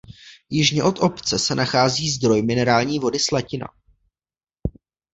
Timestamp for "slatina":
3.19-3.67